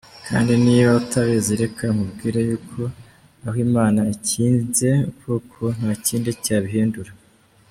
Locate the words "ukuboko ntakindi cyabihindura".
5.11-7.11